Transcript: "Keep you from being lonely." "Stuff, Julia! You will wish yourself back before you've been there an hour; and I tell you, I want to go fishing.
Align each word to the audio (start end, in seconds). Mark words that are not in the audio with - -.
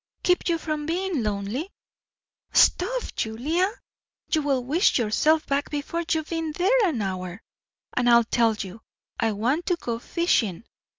"Keep 0.23 0.49
you 0.49 0.57
from 0.57 0.87
being 0.87 1.21
lonely." 1.21 1.69
"Stuff, 2.53 3.13
Julia! 3.15 3.69
You 4.33 4.41
will 4.41 4.63
wish 4.63 4.97
yourself 4.97 5.45
back 5.45 5.69
before 5.69 6.03
you've 6.09 6.27
been 6.27 6.53
there 6.53 6.79
an 6.85 7.03
hour; 7.03 7.43
and 7.95 8.09
I 8.09 8.23
tell 8.23 8.55
you, 8.55 8.81
I 9.19 9.31
want 9.33 9.67
to 9.67 9.75
go 9.75 9.99
fishing. 9.99 10.63